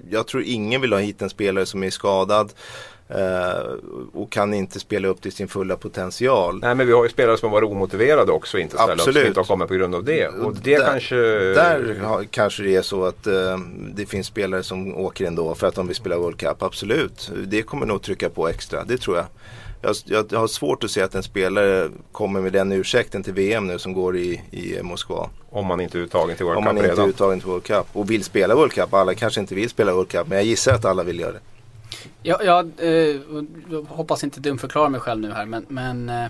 [0.10, 2.54] jag tror ingen vill ha hit en spelare som är skadad.
[3.16, 3.76] Uh,
[4.14, 6.60] och kan inte spela upp till sin fulla potential.
[6.60, 9.26] Nej men vi har ju spelare som har varit omotiverade också inte ställa upp som
[9.26, 10.28] inte har kommit på grund av det.
[10.28, 11.16] Och det där, kanske...
[11.16, 13.58] Där har, kanske det är så att uh,
[13.96, 16.64] det finns spelare som åker ändå för att de vill spela World Cup.
[16.64, 19.26] Absolut, det kommer nog trycka på extra, det tror jag.
[19.82, 23.68] Jag, jag har svårt att se att en spelare kommer med den ursäkten till VM
[23.68, 25.30] nu som går i, i Moskva.
[25.50, 26.92] Om man inte är uttagen till World Om Cup man redan.
[26.92, 28.94] inte är uttagen till World Cup och vill spela World Cup.
[28.94, 31.40] Alla kanske inte vill spela World Cup men jag gissar att alla vill göra det.
[32.24, 33.22] Jag, jag eh,
[33.88, 36.28] hoppas inte dumförklara mig själv nu här men, men eh,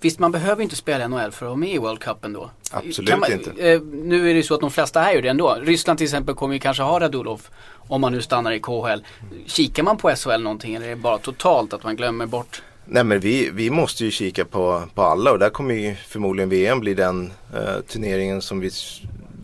[0.00, 2.50] Visst man behöver inte spela NHL för att vara med i World Cup ändå.
[2.70, 3.50] Absolut man, inte.
[3.50, 5.56] Eh, nu är det ju så att de flesta här gör det ändå.
[5.62, 7.42] Ryssland till exempel kommer ju kanske ha Radulov
[7.76, 9.04] om man nu stannar i KHL.
[9.46, 13.04] Kikar man på SHL någonting eller är det bara totalt att man glömmer bort Nej
[13.04, 16.80] men vi, vi måste ju kika på, på alla och där kommer ju förmodligen VM
[16.80, 18.70] bli den eh, turneringen som vi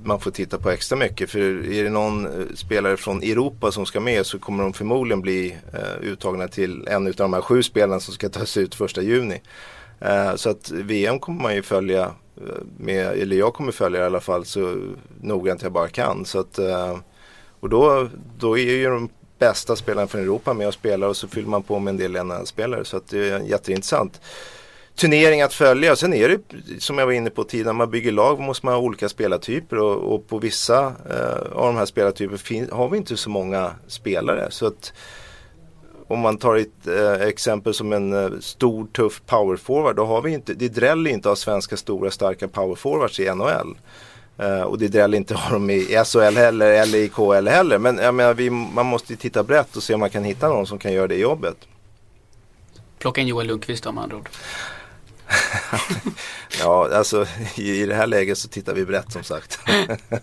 [0.04, 1.30] man får titta på extra mycket.
[1.30, 1.38] För
[1.72, 5.56] är det någon eh, spelare från Europa som ska med så kommer de förmodligen bli
[5.72, 9.40] eh, uttagna till en av de här sju spelarna som ska tas ut första juni.
[10.00, 12.02] Eh, så att VM kommer man ju följa,
[12.36, 16.24] eh, med, eller jag kommer följa i alla fall så noggrant jag bara kan.
[16.24, 16.98] Så att, eh,
[17.60, 21.28] och då, då är ju de bästa spelarna från Europa med och spelar och så
[21.28, 22.84] fyller man på med en del NHL-spelare.
[22.84, 24.20] Så att det är jätteintressant
[24.96, 25.96] turnering att följa.
[25.96, 26.38] Sen är det
[26.78, 29.78] som jag var inne på tidigare, när man bygger lag måste man ha olika spelartyper
[29.78, 34.50] och, och på vissa eh, av de här spelartyperna har vi inte så många spelare.
[34.50, 34.92] Så att
[36.12, 40.32] om man tar ett eh, exempel som en eh, stor tuff powerforward då har vi
[40.32, 43.76] inte, det dräller inte av svenska stora starka powerforwards i NHL.
[44.40, 47.78] Uh, eh, och det dräller inte av dem i SHL heller eller i KHL heller.
[47.78, 50.66] Men jag menar, vi, man måste titta brett och se om man kan hitta någon
[50.66, 51.56] som kan göra det jobbet.
[52.98, 54.28] Plocka in Joel Lundqvist om andra ord.
[56.60, 59.58] ja, alltså i, det här läget så tittar vi brett som sagt.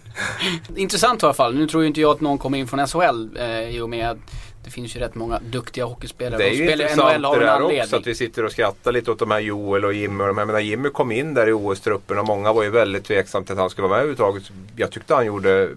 [0.75, 1.55] Intressant i alla fall.
[1.55, 4.09] Nu tror ju inte jag att någon kommer in från SHL eh, i och med
[4.09, 4.17] att
[4.63, 6.37] det finns ju rätt många duktiga hockeyspelare.
[6.37, 9.31] Det är ju intressant det där också att vi sitter och skrattar lite åt de
[9.31, 10.23] här Joel och Jimmy.
[10.23, 10.45] Och de här.
[10.45, 13.59] Men Jimmy kom in där i OS-truppen och många var ju väldigt tveksamma till att
[13.59, 14.43] han skulle vara med överhuvudtaget.
[14.75, 15.69] Jag tyckte han gjorde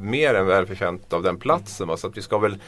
[0.00, 1.98] mer än välförtjänt av den platsen.
[1.98, 2.58] Så att vi ska väl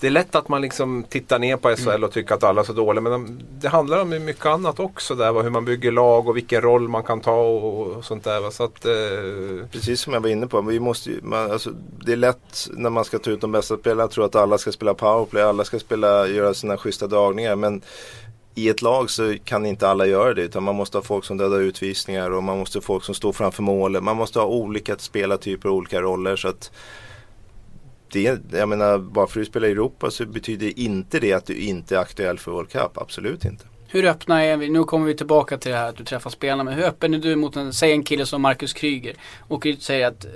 [0.00, 2.64] det är lätt att man liksom tittar ner på SHL och tycker att alla är
[2.64, 3.02] så dåliga.
[3.02, 5.14] Men det handlar om mycket annat också.
[5.14, 8.50] Där, hur man bygger lag och vilken roll man kan ta och, sånt där.
[8.50, 9.68] Så att, eh...
[9.70, 10.60] Precis som jag var inne på.
[10.60, 11.70] Vi måste, man, alltså,
[12.04, 14.58] det är lätt när man ska ta ut de bästa spelarna att tro att alla
[14.58, 15.42] ska spela powerplay.
[15.42, 17.56] Alla ska spela, göra sina schyssta dragningar.
[17.56, 17.82] Men
[18.54, 21.36] i ett lag så kan inte alla göra det utan man måste ha folk som
[21.36, 24.02] dödar utvisningar och man måste ha folk som står framför målet.
[24.02, 26.36] Man måste ha olika spelartyper och olika roller.
[26.36, 26.70] så att
[28.12, 31.46] det, jag menar, bara för att du spelar i Europa så betyder inte det att
[31.46, 32.98] du inte är aktuell för World Cup.
[32.98, 33.64] Absolut inte.
[33.88, 34.68] Hur öppna är vi?
[34.68, 36.64] Nu kommer vi tillbaka till det här att du träffar spelarna.
[36.64, 39.14] Men hur öppen är du mot en, säg en kille som Marcus Kryger.
[39.40, 40.30] Och säger att eh,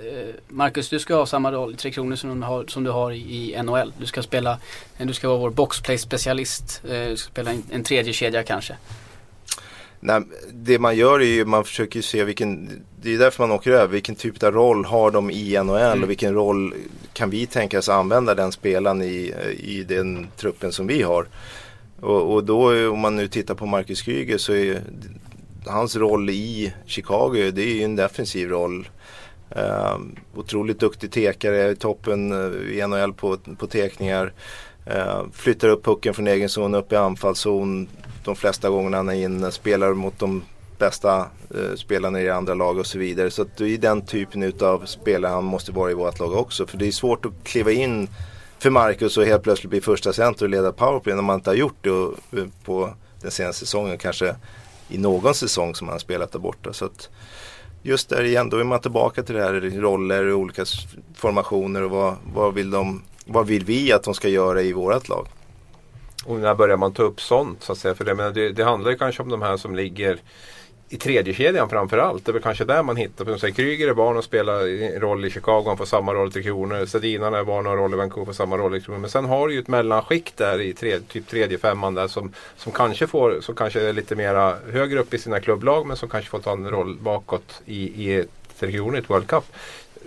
[0.47, 3.11] Marcus du ska ha samma roll i Tre Kronor som du har, som du har
[3.11, 3.93] i, i NHL.
[3.97, 4.57] Du ska spela,
[4.97, 6.81] du ska vara vår boxplay specialist.
[6.89, 8.77] Eh, du ska spela en, en tredje kedja kanske.
[10.03, 10.21] Nej,
[10.53, 12.69] det man gör är ju man försöker se vilken,
[13.01, 16.03] det är därför man åker över, vilken typ av roll har de i NHL mm.
[16.03, 16.73] och vilken roll
[17.13, 21.27] kan vi tänka oss använda den spelaren i, i den truppen som vi har.
[21.99, 24.81] Och, och då om man nu tittar på Marcus Kryger så är
[25.65, 28.89] hans roll i Chicago det är ju en defensiv roll.
[29.57, 29.97] Uh,
[30.35, 34.33] otroligt duktig tekare toppen uh, i NHL på, på tekningar.
[34.87, 37.87] Uh, flyttar upp pucken från egen zon upp i anfallszon
[38.23, 39.51] de flesta gångerna han är inne.
[39.51, 40.43] Spelar mot de
[40.77, 43.31] bästa eh, spelarna i andra lag och så vidare.
[43.31, 46.67] Så att det är den typen av spelare han måste vara i vårt lag också.
[46.67, 48.09] För det är svårt att kliva in
[48.59, 51.55] för Marcus och helt plötsligt bli första center och leda powerplay när man inte har
[51.55, 53.97] gjort det och, eh, på den senaste säsongen.
[53.97, 54.35] Kanske
[54.89, 56.73] i någon säsong som han har spelat där borta.
[56.73, 57.09] Så att
[57.81, 60.65] just där igen, då är man tillbaka till det här roller och olika
[61.15, 65.09] formationer och vad, vad vill de vad vill vi att de ska göra i vårt
[65.09, 65.27] lag?
[66.25, 67.95] Och när börjar man ta upp sånt så att säga?
[67.95, 70.19] För det, men det, det handlar ju kanske om de här som ligger
[70.93, 72.25] i tredje kedjan framförallt.
[72.25, 73.25] Det är väl kanske där man hittar.
[73.25, 76.27] För säger, Kryger är van att spela en roll i Chicago, han får samma roll
[76.27, 76.85] i Tre Kronor.
[76.85, 78.99] Sedinarna är barn att ha roll i Vancouver, får samma roll i Kronor.
[78.99, 82.33] Men sen har du ju ett mellanskikt där i tredje, typ tredje femman där som,
[82.57, 86.09] som kanske får, som kanske är lite mera högre upp i sina klubblag men som
[86.09, 88.25] kanske får ta en roll bakåt i, i
[88.59, 89.43] Tre Kronor i ett World Cup.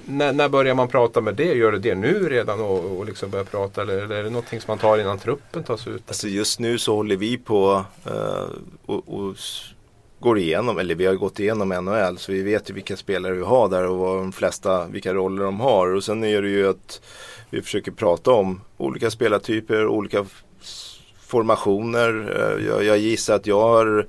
[0.06, 1.54] När, när, börjar man prata med det?
[1.54, 4.60] Gör du det nu redan och, och liksom börjar prata eller, eller, är det någonting
[4.60, 6.02] som man tar innan truppen tas ut?
[6.08, 8.48] Alltså just nu så håller vi på uh,
[8.86, 9.36] och, och
[10.18, 13.42] går igenom, eller vi har gått igenom NHL så vi vet ju vilka spelare vi
[13.42, 15.94] har där och vad de flesta, vilka roller de har.
[15.94, 17.00] Och sen är det ju att
[17.50, 20.26] vi försöker prata om olika spelartyper, olika
[21.20, 22.32] formationer.
[22.36, 24.06] Eh, jag, jag gissar att jag har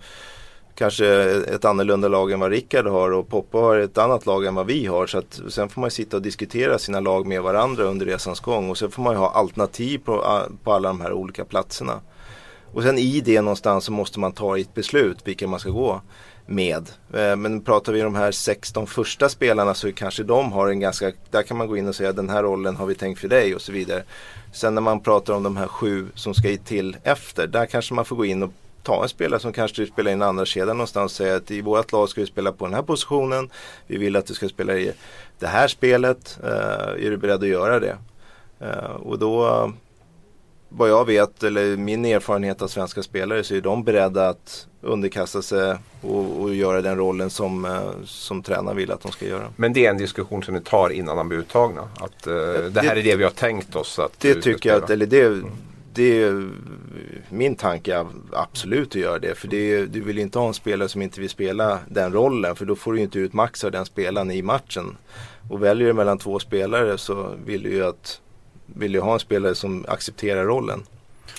[0.76, 1.08] kanske
[1.56, 4.66] ett annorlunda lag än vad Rickard har och Poppa har ett annat lag än vad
[4.66, 5.08] vi har.
[5.08, 8.70] Så att, sen får man sitta och diskutera sina lag med varandra under resans gång
[8.70, 12.02] och sen får man ju ha alternativ på, ah, på alla de här olika platserna.
[12.74, 16.02] Och sen i det någonstans så måste man ta ett beslut vilka man ska gå
[16.46, 16.90] med.
[17.14, 20.80] Eh, men pratar vi om de här 16 första spelarna så kanske de har en
[20.80, 23.28] ganska, där kan man gå in och säga den här rollen har vi tänkt för
[23.28, 24.04] dig och så vidare.
[24.54, 28.06] Sen när man pratar om de här sju som ska till efter, där kanske man
[28.06, 28.52] får gå in och
[28.86, 31.62] ta en spelare som kanske spelar i en andra kedja någonstans och säga att i
[31.62, 33.50] vårt lag ska vi spela på den här positionen.
[33.88, 34.92] Vi vill att du ska spela i
[35.40, 36.40] det här spelet.
[36.44, 37.98] Uh, är du beredd att göra det?
[38.62, 39.72] Uh, och då
[40.70, 45.42] vad jag vet, eller min erfarenhet av svenska spelare, så är de beredda att underkasta
[45.42, 49.48] sig och, och göra den rollen som, eh, som tränaren vill att de ska göra.
[49.56, 51.82] Men det är en diskussion som ni tar innan de blir uttagna?
[52.00, 54.90] Att det, det, här är det vi har tänkt oss att Det tycker jag, att,
[54.90, 55.42] eller det,
[55.96, 56.50] det är
[57.30, 59.36] min tanke är absolut att göra det.
[59.36, 62.56] För det, du vill inte ha en spelare som inte vill spela den rollen.
[62.56, 64.98] För då får du inte ut max av den spelaren i matchen.
[65.50, 68.22] Och väljer du mellan två spelare så vill du ju att
[68.66, 70.84] vill ju ha en spelare som accepterar rollen.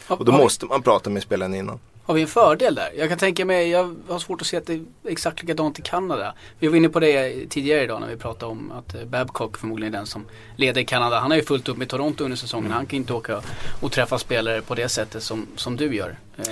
[0.08, 1.78] Och då måste man prata med spelaren innan.
[2.06, 2.90] Har vi en fördel där?
[2.96, 5.82] Jag kan tänka mig, jag har svårt att se att det är exakt likadant i
[5.82, 6.34] Kanada.
[6.58, 9.94] Vi var inne på det tidigare idag när vi pratade om att eh, Babcock förmodligen
[9.94, 10.24] är den som
[10.56, 11.18] leder Kanada.
[11.20, 12.72] Han har ju fullt upp med Toronto under säsongen.
[12.72, 13.40] Han kan inte åka
[13.80, 16.18] och träffa spelare på det sättet som, som du gör.
[16.38, 16.44] Eh,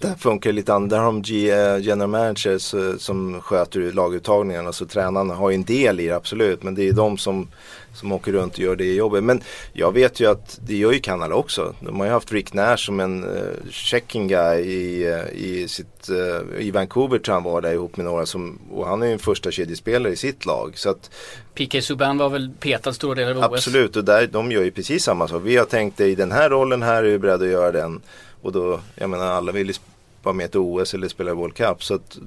[0.00, 0.96] där funkar det lite annorlunda.
[0.96, 4.72] Där har de eh, general managers som sköter laguttagningarna.
[4.72, 6.62] Så tränarna har ju en del i det absolut.
[6.62, 7.48] Men det är de som
[7.94, 9.24] som åker runt och gör det jobbet.
[9.24, 9.40] Men
[9.72, 11.74] jag vet ju att det gör ju Kanada också.
[11.80, 16.10] De har ju haft Rick Nash som en uh, checking guy i, uh, i, sitt,
[16.10, 19.12] uh, i Vancouver tror han var där ihop med några som, och han är ju
[19.12, 20.78] en första kedjespelare i sitt lag.
[20.78, 21.10] Så att,
[21.54, 23.58] PK Subban var väl petad stora delar av OS?
[23.58, 25.42] Absolut, och där, de gör ju precis samma sak.
[25.44, 28.00] Vi har tänkt i den här rollen här, är vi beredda att göra den.
[28.42, 29.74] Och då, jag menar alla vill ju
[30.22, 31.84] vara med till OS eller spela World Cup.
[31.84, 32.18] Så att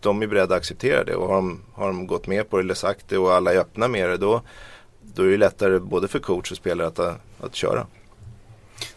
[0.00, 2.62] de är beredda att acceptera det och har de, har de gått med på det
[2.62, 4.42] eller sagt det och alla är öppna med det då
[5.14, 6.98] då är det lättare både för coach och spelare att,
[7.40, 7.86] att köra.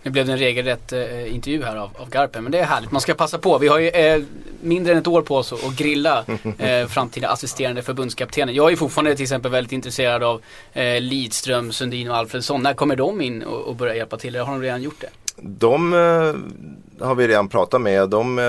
[0.04, 2.92] Nu blev det en regelrätt eh, intervju här av, av Garpen men det är härligt.
[2.92, 3.58] Man ska passa på.
[3.58, 4.22] Vi har ju eh,
[4.62, 6.26] mindre än ett år på oss att grilla
[6.58, 8.56] eh, framtida assisterande förbundskaptenen.
[8.56, 10.42] Jag är fortfarande till exempel väldigt intresserad av
[10.74, 12.64] eh, Lidström, Sundin och Alfredsson.
[12.64, 14.36] När kommer de in och, och börja hjälpa till?
[14.36, 15.10] Eller har de redan gjort det?
[15.42, 18.10] De eh, har vi redan pratat med.
[18.10, 18.46] De eh,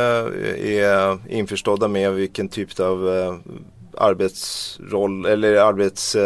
[0.77, 3.35] är införstådda med vilken typ av eh,
[3.97, 6.17] arbetsroll eller arbets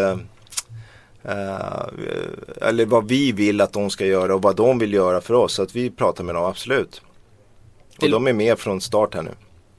[1.28, 1.86] Uh,
[2.60, 5.54] eller vad vi vill att de ska göra och vad de vill göra för oss.
[5.54, 7.02] Så att vi pratar med dem, absolut.
[8.00, 9.30] Och de är med från start här nu.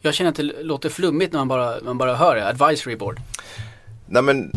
[0.01, 2.47] Jag känner att det låter flummigt när man bara, man bara hör det.
[2.47, 3.19] Advisory board.
[4.05, 4.51] Nej men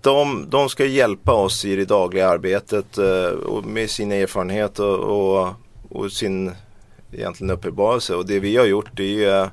[0.00, 5.48] de, de ska hjälpa oss i det dagliga arbetet uh, med sin erfarenhet och, och,
[5.88, 6.52] och sin
[7.12, 8.14] egentligen uppenbarelse.
[8.14, 9.50] Och det vi har gjort det är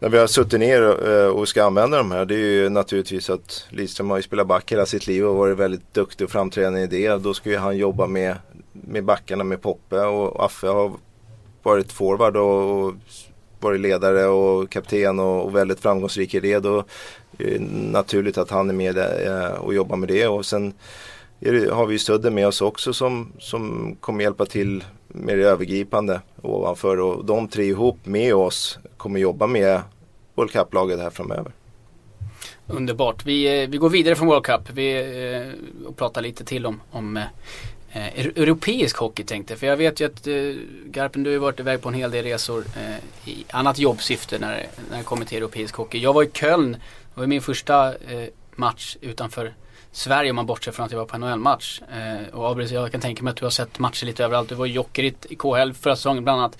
[0.00, 3.30] när vi har suttit ner eh, och ska använda de här det är ju naturligtvis
[3.30, 6.80] att Lidström har ju spelat back hela sitt liv och varit väldigt duktig och framträdande
[6.80, 7.22] i det.
[7.22, 8.36] Då ska ju han jobba med,
[8.72, 10.92] med backarna med Poppe och Affe har
[11.62, 12.94] varit forward och,
[13.60, 16.58] varit ledare och kapten och, och väldigt framgångsrik i det.
[16.58, 16.84] Då
[17.38, 17.60] är det
[17.92, 20.26] naturligt att han är med eh, och jobbar med det.
[20.26, 20.72] Och sen
[21.38, 26.20] det, har vi ju Sudden med oss också som, som kommer hjälpa till mer övergripande
[26.42, 29.80] ovanför och de tre ihop med oss kommer jobba med
[30.34, 31.52] World Cup-laget här framöver.
[32.66, 33.26] Underbart.
[33.26, 36.80] Vi, eh, vi går vidare från World Cup vi, eh, och pratar lite till om,
[36.90, 37.22] om eh,
[37.92, 40.34] eh europeisk hockey tänkte För jag vet ju att eh,
[40.84, 44.66] Garpen du har varit iväg på en hel del resor eh, i annat jobbsyfte när,
[44.90, 45.98] när det kommer till europeisk hockey.
[45.98, 46.72] Jag var i Köln,
[47.14, 49.52] det var min första eh, match utanför
[49.92, 51.82] Sverige om man bortser från att jag var på NHL-match.
[51.92, 54.48] Eh, och Abris, jag kan tänka mig att du har sett matcher lite överallt.
[54.48, 56.58] Du var i Jokerit i KHL förra säsongen bland annat.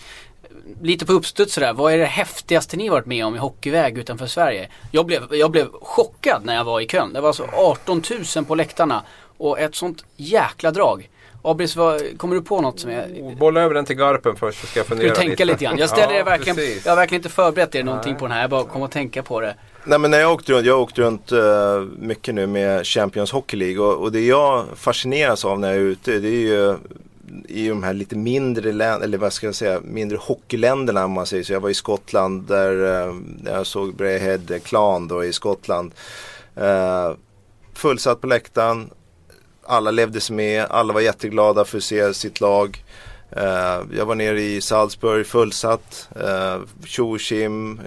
[0.83, 4.27] Lite på uppstuds sådär, vad är det häftigaste ni varit med om i hockeyväg utanför
[4.27, 4.69] Sverige?
[4.91, 7.13] Jag blev, jag blev chockad när jag var i Köln.
[7.13, 8.03] Det var alltså 18
[8.37, 9.03] 000 på läktarna
[9.39, 11.09] och ett sånt jäkla drag.
[11.43, 13.35] Abris, vad, kommer du på något som är...
[13.37, 15.79] Bolla över den till Garpen först så ska jag fundera du tänka lite grann?
[15.79, 16.85] Jag ställer ja, verkligen, precis.
[16.85, 18.41] jag har verkligen inte förberett er någonting på den här.
[18.41, 19.55] Jag bara kom att tänka på det.
[19.85, 23.33] Nej men när jag åkte runt, jag har åkt runt uh, mycket nu med Champions
[23.33, 26.77] Hockey League och, och det jag fascineras av när jag är ute det är ju
[27.49, 31.27] i de här lite mindre län, eller vad ska jag säga, mindre hockeyländerna om man
[31.27, 31.53] säger så.
[31.53, 35.93] Jag var i Skottland där, uh, där jag såg Brayhead Clan då i Skottland.
[36.59, 37.17] Uh,
[37.75, 38.91] fullsatt på läktaren.
[39.67, 42.85] Alla levde sig med, alla var jätteglada för att se sitt lag.
[43.37, 46.09] Eh, jag var nere i Salzburg, fullsatt.
[46.17, 47.21] Eh, Tjo och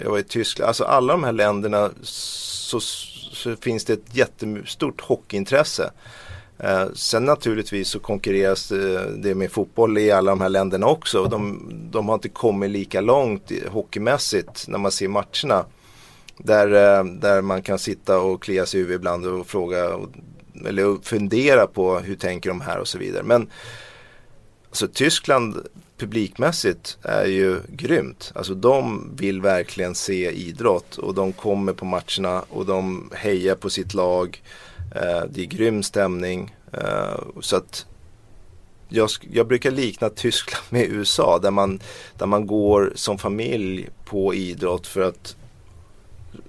[0.03, 0.67] jag var i Tyskland.
[0.67, 5.91] Alltså alla de här länderna så, så finns det ett jättestort hockeyintresse.
[6.59, 11.25] Eh, sen naturligtvis så konkurreras eh, det, med fotboll i alla de här länderna också.
[11.25, 15.65] De, de har inte kommit lika långt hockeymässigt när man ser matcherna.
[16.37, 19.99] Där, eh, där man kan sitta och klia sig i huvudet ibland och fråga
[20.65, 23.23] eller fundera på hur tänker de här och så vidare.
[23.23, 23.49] Men
[24.73, 28.31] alltså, Tyskland publikmässigt är ju grymt.
[28.35, 33.69] Alltså de vill verkligen se idrott och de kommer på matcherna och de hejar på
[33.69, 34.41] sitt lag.
[34.95, 36.55] Eh, det är grym stämning.
[36.71, 37.85] Eh, så att
[38.89, 41.79] jag, jag brukar likna Tyskland med USA där man,
[42.17, 45.35] där man går som familj på idrott för att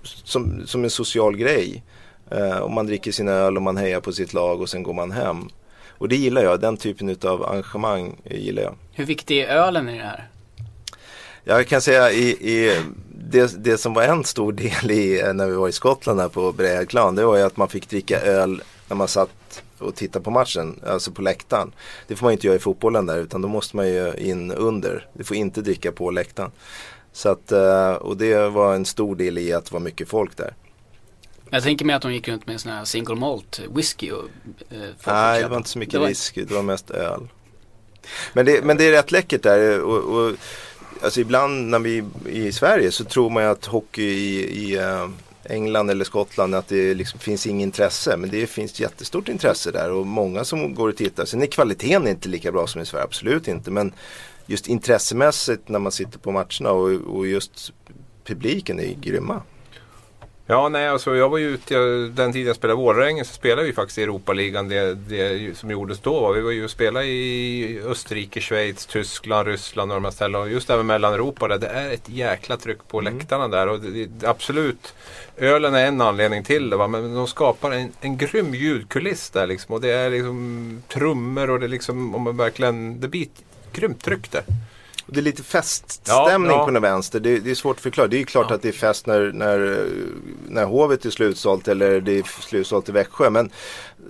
[0.03, 1.83] som, som en social grej.
[2.31, 4.95] Eh, och man dricker sin öl och man hejar på sitt lag och sen går
[4.95, 5.49] man hem.
[5.99, 8.75] Och det gillar jag, den typen av arrangemang gillar jag.
[8.93, 10.29] Hur viktig är ölen i det här?
[11.45, 15.55] Jag kan säga i, i det, det som var en stor del i när vi
[15.55, 18.97] var i Skottland här på Brädklan det var ju att man fick dricka öl när
[18.97, 21.73] man satt och tittade på matchen, alltså på läktaren.
[22.07, 25.07] Det får man inte göra i fotbollen där utan då måste man ju in under.
[25.13, 26.51] Du får inte dricka på läktaren.
[27.13, 30.37] Så att, eh, och det var en stor del i att det var mycket folk
[30.37, 30.55] där.
[31.55, 34.25] Jag tänker mig att de gick runt med en sån här single malt whisky och
[34.71, 37.29] eh, Nej, det var inte så mycket Det var- whisky, det var mest öl.
[38.33, 39.81] Men det, men det är rätt läckert där.
[39.81, 40.33] Och, och,
[41.03, 45.09] alltså ibland när vi i Sverige så tror man ju att hockey i, i eh,
[45.45, 48.17] England eller Skottland att det liksom finns inget intresse.
[48.17, 51.25] Men det finns jättestort intresse där och många som går och tittar.
[51.25, 53.71] Sen är kvaliteten inte lika bra som i Sverige, absolut inte.
[53.71, 53.93] Men
[54.47, 57.73] just intressemässigt när man sitter på matcherna och, och just
[58.25, 59.43] publiken är grymma.
[60.47, 63.67] Ja, nej, alltså jag var ju ute, jag- den tiden jag spelade Vålerengen så spelade
[63.67, 64.69] vi faktiskt i Europaligan.
[64.69, 69.49] Det, det som gjordes då var vi var ju och spelade i Österrike, Schweiz, Tyskland,
[69.49, 70.39] Ryssland och de här ställena.
[70.45, 73.67] Och just även Mellaneuropa där, det är ett jäkla tryck på läktarna där.
[73.69, 74.95] Och det, det, absolut,
[75.37, 76.89] ölen är en anledning till det va?
[76.89, 79.75] men de skapar en, en grym ljudkuliss där liksom.
[79.75, 83.45] Och det är liksom trummor och det är liksom, om man verkligen, det blir ett
[83.73, 84.43] grymt tryck där.
[85.07, 86.65] Det är lite feststämning Ja, ja.
[86.65, 87.21] på den vänster.
[87.21, 88.09] Det, det är svårt att förklara.
[88.09, 89.87] Det är ju klart att det är fest när, när,
[90.49, 93.31] när Hovet är slutsålt eller det är slutsålt i Växjö.
[93.31, 93.51] Men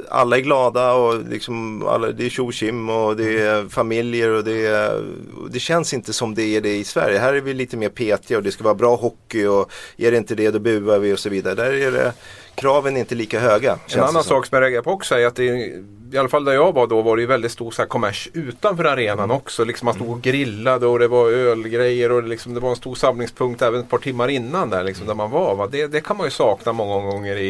[0.09, 2.45] alla är glada och liksom alla, det är tjo
[2.93, 5.05] och det är familjer och det, är,
[5.51, 7.19] det känns inte som det är det i Sverige.
[7.19, 10.17] Här är vi lite mer petiga och det ska vara bra hockey och är det
[10.17, 11.55] inte det då buar vi och så vidare.
[11.55, 12.13] Där är det,
[12.55, 13.79] kraven är inte lika höga.
[13.95, 15.73] En annan sak som jag reagerar på också är att det,
[16.15, 18.29] i alla fall där jag var då var det ju väldigt stor så här, kommers
[18.33, 19.65] utanför arenan också.
[19.65, 22.77] Liksom man stod och grillade och det var ölgrejer och det, liksom, det var en
[22.77, 25.55] stor samlingspunkt även ett par timmar innan där liksom, där man var.
[25.55, 25.67] Va?
[25.67, 27.47] Det, det kan man ju sakna många gånger i,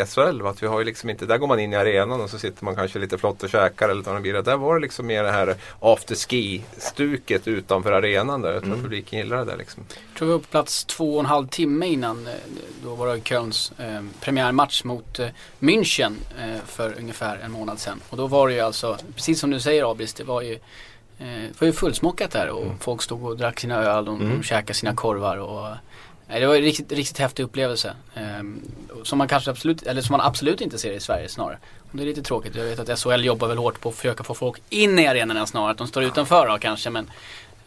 [0.00, 0.42] i SHL.
[0.42, 0.50] Va?
[0.50, 2.64] Att vi har ju liksom inte, där går man in i arenan och så sitter
[2.64, 4.42] man kanske lite flott och käkar eller tar en bira.
[4.42, 8.52] Där var det liksom mer det här after ski-stuket utanför arenan där.
[8.52, 9.82] Jag tror att publiken gillar det där liksom.
[9.90, 12.26] Jag tror vi var på plats två och en halv timme innan.
[12.26, 12.32] eh,
[12.84, 15.26] Då var det Kölns eh, premiärmatch mot eh,
[15.60, 18.00] München eh, för ungefär en månad sedan.
[18.10, 20.54] Och då var det ju alltså, precis som du säger Abris, det var ju,
[21.18, 24.42] eh, det var ju fullsmockat där och folk stod och drack sina öl, de, de
[24.42, 25.76] käkade sina korvar och
[26.26, 27.94] Nej, det var en riktigt, riktigt häftig upplevelse.
[28.14, 28.60] Ehm,
[29.02, 31.58] som man kanske absolut, eller som man absolut inte ser i Sverige snarare.
[31.78, 32.56] Och det är lite tråkigt.
[32.56, 35.46] Jag vet att SHL jobbar väl hårt på att försöka få folk in i arenorna
[35.46, 35.70] snarare.
[35.70, 37.10] Att de står utanför då kanske men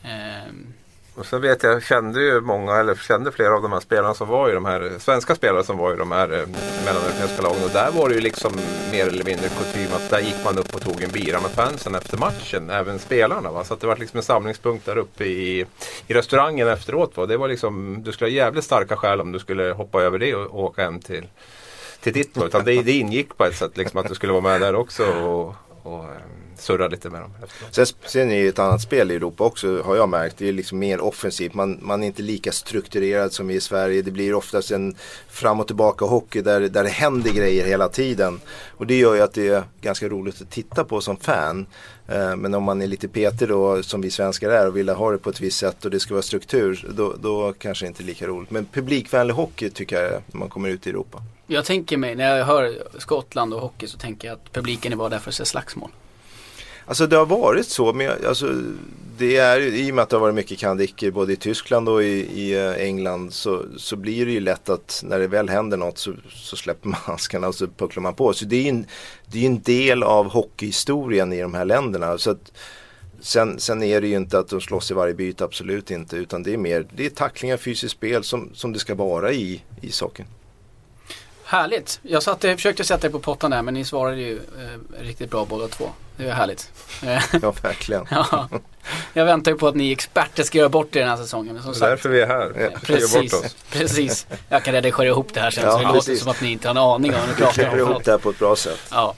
[0.04, 0.74] ehm,
[1.18, 4.14] och sen vet jag, jag kände ju många, eller kände flera av de här spelarna
[4.14, 6.48] som var i de här, svenska spelare som var i de här eh,
[6.86, 7.64] mellaneuropeiska lagen.
[7.64, 8.52] Och där var det ju liksom
[8.92, 11.96] mer eller mindre kutym att där gick man upp och tog en bira med fansen
[11.96, 13.52] efter matchen, även spelarna.
[13.52, 13.64] Va?
[13.64, 15.66] Så att det var liksom en samlingspunkt där uppe i,
[16.08, 17.18] i restaurangen efteråt.
[17.18, 17.26] Va?
[17.26, 20.36] Det var liksom, du skulle ha jävligt starka skäl om du skulle hoppa över det
[20.36, 21.28] och, och åka hem till,
[22.02, 22.38] till ditt.
[22.38, 22.46] Va?
[22.46, 25.06] Utan det, det ingick på ett sätt liksom att du skulle vara med där också
[25.06, 27.32] och, och eh, surra lite med dem.
[27.72, 30.38] Sen, sen är det ett annat spel i Europa också har jag märkt.
[30.38, 31.54] Det är liksom mer offensivt.
[31.54, 34.02] Man, man är inte lika strukturerad som i Sverige.
[34.02, 34.96] Det blir oftast en
[35.30, 38.40] fram och tillbaka hockey där, där det händer grejer hela tiden.
[38.70, 41.66] Och det gör ju att det är ganska roligt att titta på som fan.
[42.08, 45.12] Eh, men om man är lite petig då som vi svenskar är och vill ha
[45.12, 46.88] det på ett visst sätt och det ska vara struktur.
[46.90, 48.52] Då, då kanske det inte är lika roligt.
[48.52, 51.24] Men publikvänlig hockey tycker jag är när man kommer ut i Europa.
[51.48, 54.98] Jag tänker mig, när jag hör Skottland och hockey så tänker jag att publiken är
[54.98, 55.90] bara där för att se slagsmål.
[56.88, 57.94] Alltså det har varit så.
[57.94, 58.54] Men jag- alltså,
[59.18, 62.04] det är, I och med att det har varit mycket kandiker både i Tyskland och
[62.04, 62.08] i,
[62.42, 65.98] i eh, England så, så blir det ju lätt att när det väl händer något
[65.98, 68.34] så, så släpper man handskarna och så pucklar man på.
[68.34, 68.86] Så det är ju en,
[69.28, 72.18] det är en del av hockeyhistorien i de här länderna.
[72.18, 72.52] Så att,
[73.22, 76.16] sen, sen är det ju inte att de slåss i varje byte, absolut inte.
[76.18, 79.62] Utan det är mer det är tacklingar, fysiskt spel som, som det ska vara i
[79.82, 80.28] ishockeyn.
[81.50, 82.00] Härligt.
[82.04, 85.30] Jag satt, jag försökte sätta er på pottan där men ni svarade ju eh, riktigt
[85.32, 85.90] bra båda två.
[86.18, 86.72] Det är härligt.
[87.42, 88.06] Ja, verkligen.
[88.12, 88.50] ja.
[89.14, 91.54] Jag väntar ju på att ni experter ska göra bort er den här säsongen.
[91.54, 92.70] Men som Det är sagt, därför vi är här.
[92.74, 94.28] Ja, precis, precis.
[94.50, 96.20] Jag kan redigera ihop det här sen Ja, så det låter precis.
[96.22, 97.72] som att ni inte har en aning om vad ni Vi pratar om.
[97.72, 98.80] för ihop det här på ett bra sätt.
[98.92, 99.16] Ja.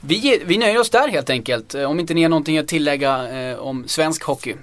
[0.00, 1.74] Vi, vi nöjer oss där helt enkelt.
[1.74, 4.54] Eh, Om inte ni har någonting att tillägga eh, om svensk hockey.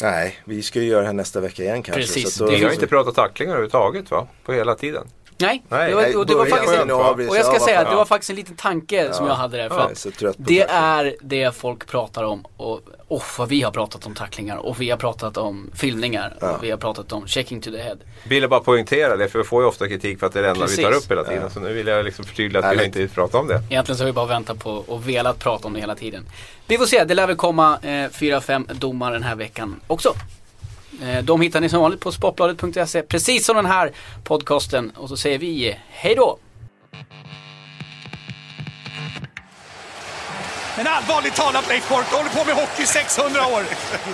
[0.00, 2.00] Nej, vi ska ju göra det här nästa vecka igen kanske.
[2.02, 4.26] Precis, det Vi har inte pratat tacklingar överhuvudtaget va?
[4.44, 5.06] På hela tiden.
[5.40, 7.80] Nej, Nej, det var, nej, och det var faktiskt en, och jag ska Ja, säga
[7.80, 9.32] att det var faktiskt en liten tanke som Ja.
[9.32, 9.68] jag hade där.
[9.68, 13.70] För Jag är att det är det folk pratar om och oh, vad vi har
[13.70, 16.50] pratat om tacklingar och vi har pratat om filmningar Ja.
[16.50, 17.96] och vi har pratat om checking to the head.
[18.24, 20.48] Ville bara poängtera det för vi får ju ofta kritik för att det är det
[20.50, 21.04] enda vi tar Precis.
[21.04, 21.50] upp hela tiden.
[21.50, 23.62] Så nu vill jag liksom förtydliga att vi inte pratar om det.
[23.70, 26.26] Egentligen så har vi bara väntat på och velat prata om det hela tiden.
[26.66, 30.14] Vi får se, det lär väl komma eh, 4-5 domar den här veckan också.
[31.02, 33.92] Eh, de hittar ni som vanligt på sportbladet.se, precis som den här
[34.24, 34.90] podcasten.
[34.96, 36.38] Och så säger vi hej då!
[40.76, 43.62] Men allvarligt talat Leif Boork, du håller på med hockey i 600 år.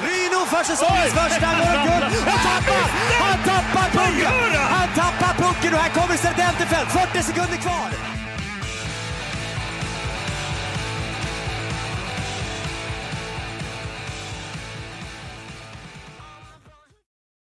[0.07, 1.49] Ryno för säsongens första
[1.87, 2.13] guld!
[2.33, 2.85] Och tappar!
[3.25, 4.33] Han tappar pucken!
[4.77, 7.89] Han tappar pucken och här kommer Serdentefeldt, 40 sekunder kvar!